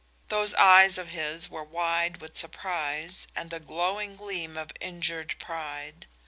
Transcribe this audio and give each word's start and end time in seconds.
Those 0.29 0.55
eyes 0.55 0.97
of 0.97 1.09
his 1.09 1.47
were 1.47 1.63
wide 1.63 2.21
with 2.21 2.35
surprise 2.35 3.27
and 3.35 3.51
the 3.51 3.59
glowing 3.59 4.15
gleam 4.15 4.57
of 4.57 4.71
injured 4.81 5.35
pride. 5.37 6.07